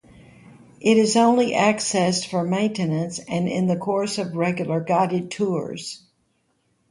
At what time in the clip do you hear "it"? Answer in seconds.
0.79-0.97